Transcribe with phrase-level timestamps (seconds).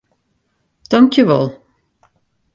[0.89, 1.47] Tankjewol.